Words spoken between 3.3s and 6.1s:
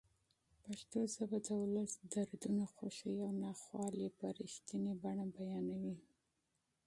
ناخوالې په رښتینې بڼه بیانوي.